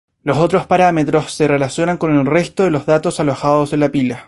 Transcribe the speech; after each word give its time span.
Los 0.23 0.39
otros 0.39 0.65
parámetros 0.65 1.31
se 1.31 1.47
relacionan 1.47 1.99
con 1.99 2.17
el 2.17 2.25
resto 2.25 2.63
de 2.63 2.75
datos 2.87 3.19
alojados 3.19 3.71
en 3.73 3.81
la 3.81 3.89
pila. 3.89 4.19